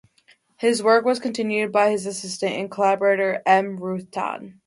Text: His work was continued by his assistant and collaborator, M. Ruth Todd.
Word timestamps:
His 0.57 0.81
work 0.81 1.05
was 1.05 1.19
continued 1.19 1.71
by 1.71 1.91
his 1.91 2.07
assistant 2.07 2.53
and 2.53 2.71
collaborator, 2.71 3.43
M. 3.45 3.77
Ruth 3.77 4.09
Todd. 4.09 4.55